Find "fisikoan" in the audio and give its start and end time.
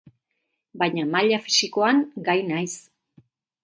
1.45-2.03